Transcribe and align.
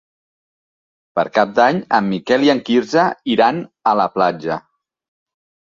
Per 1.19 1.25
Cap 1.35 1.51
d'Any 1.61 1.81
en 1.99 2.09
Miquel 2.15 2.47
i 2.49 2.51
en 2.57 2.63
Quirze 2.71 3.07
iran 3.37 3.65
a 3.93 3.97
la 4.03 4.13
platja. 4.19 4.63